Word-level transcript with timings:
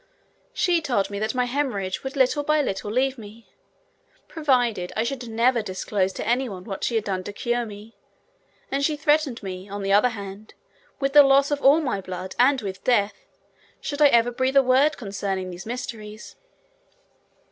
She 0.51 0.81
told 0.81 1.11
me 1.11 1.19
that 1.19 1.35
my 1.35 1.45
haemorrhage 1.45 2.03
would 2.03 2.15
little 2.15 2.41
by 2.41 2.59
little 2.59 2.89
leave 2.89 3.19
me, 3.19 3.45
provided 4.27 4.91
I 4.95 5.03
should 5.03 5.29
never 5.29 5.61
disclose 5.61 6.11
to 6.13 6.27
any 6.27 6.49
one 6.49 6.63
what 6.63 6.83
she 6.83 6.95
had 6.95 7.03
done 7.03 7.23
to 7.25 7.31
cure 7.31 7.67
me, 7.67 7.93
and 8.71 8.83
she 8.83 8.95
threatened 8.97 9.43
me, 9.43 9.69
on 9.69 9.83
the 9.83 9.93
other 9.93 10.09
hand, 10.09 10.55
with 10.99 11.13
the 11.13 11.21
loss 11.21 11.51
of 11.51 11.61
all 11.61 11.81
my 11.81 12.01
blood 12.01 12.33
and 12.39 12.63
with 12.63 12.83
death, 12.83 13.27
should 13.79 14.01
I 14.01 14.07
ever 14.07 14.31
breathe 14.31 14.57
a 14.57 14.63
word 14.63 14.97
concerning 14.97 15.51
those 15.51 15.67
mysteries. 15.67 16.35